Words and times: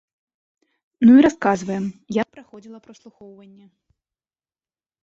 Ну 1.05 1.11
і 1.19 1.25
расказваем, 1.27 1.85
як 2.19 2.27
праходзіла 2.35 2.79
праслухоўванне. 2.89 3.65